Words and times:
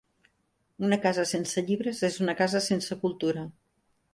Una 0.87 0.97
casa 1.03 1.25
sense 1.33 1.63
llibres 1.69 2.01
és 2.09 2.17
una 2.25 2.35
casa 2.43 2.63
sense 2.71 2.99
cultura. 3.05 3.45